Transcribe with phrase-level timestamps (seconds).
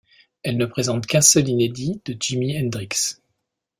[0.41, 3.17] Elle ne présente qu'un seul inédit de Jimi Hendrix.